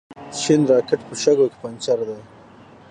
[0.39, 2.19] شین راکېټ په شګو کې پنجر دی.